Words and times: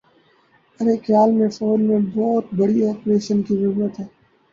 ارے 0.79 0.95
خیال 1.05 1.29
میں 1.31 1.49
فوج 1.49 1.79
میں 1.81 1.99
بہت 2.15 2.45
بڑے 2.57 2.89
آپریشن 2.89 3.41
کی 3.43 3.55
ضرورت 3.57 3.99
ہے 3.99 4.05